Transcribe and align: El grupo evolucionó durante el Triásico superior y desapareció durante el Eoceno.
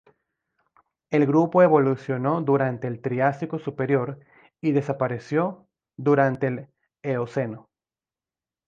El 1.11 1.27
grupo 1.27 1.61
evolucionó 1.61 2.41
durante 2.41 2.87
el 2.87 3.01
Triásico 3.01 3.59
superior 3.59 4.19
y 4.59 4.71
desapareció 4.71 5.67
durante 5.95 6.47
el 6.47 6.67
Eoceno. 7.03 7.69